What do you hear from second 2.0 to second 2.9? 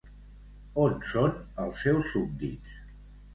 súbdits?